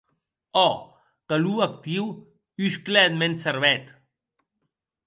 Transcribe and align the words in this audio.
Ò, 0.67 0.69
calor 1.29 1.59
actiu, 1.67 2.05
uscla 2.65 3.01
eth 3.05 3.17
mèn 3.21 3.35
cervèth! 3.41 3.89